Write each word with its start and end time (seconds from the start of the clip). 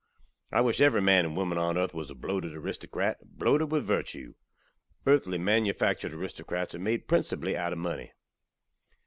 I 0.51 0.61
wish 0.61 0.81
every 0.81 0.99
man 1.03 1.25
and 1.25 1.37
woman 1.37 1.59
on 1.59 1.77
earth 1.77 1.93
waz 1.93 2.09
a 2.09 2.15
bloated 2.15 2.53
aristokrat 2.53 3.17
bloated 3.23 3.71
with 3.71 3.85
virtew. 3.87 4.33
Earthly 5.05 5.37
manufaktured 5.37 6.13
aristokrats 6.13 6.73
are 6.73 6.79
made 6.79 7.07
principally 7.07 7.55
out 7.55 7.71
ov 7.71 7.77
munny. 7.77 8.11